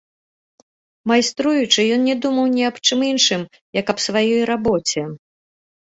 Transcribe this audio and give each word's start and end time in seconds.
Майструючы, 1.11 1.79
ён 1.97 2.01
не 2.09 2.15
думаў 2.23 2.45
ні 2.55 2.63
аб 2.69 2.75
чым 2.87 2.99
іншым, 3.11 3.41
як 3.79 3.85
аб 3.95 3.99
сваёй 4.09 4.37
рабоце. 4.53 5.01